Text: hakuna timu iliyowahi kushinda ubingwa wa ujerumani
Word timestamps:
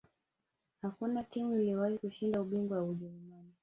hakuna 0.81 1.23
timu 1.23 1.55
iliyowahi 1.55 1.97
kushinda 1.97 2.41
ubingwa 2.41 2.77
wa 2.77 2.83
ujerumani 2.83 3.51